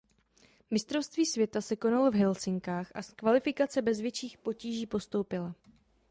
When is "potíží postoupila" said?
4.37-5.55